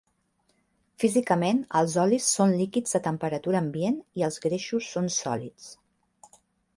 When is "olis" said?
2.05-2.29